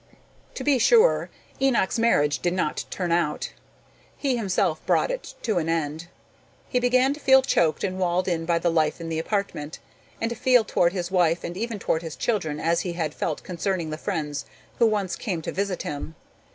[0.55, 1.29] To be sure,
[1.61, 3.51] Enoch's marriage did not turn out.
[4.17, 6.07] He himself brought it to an end.
[6.67, 9.77] He began to feel choked and walled in by the life in the apartment,
[10.19, 13.43] and to feel toward his wife and even toward his children as he had felt
[13.43, 14.45] concerning the friends
[14.79, 16.15] who once came to visit him.